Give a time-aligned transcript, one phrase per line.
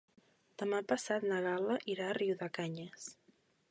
[0.61, 3.11] Demà passat na Gal·la irà a Riudecanyes.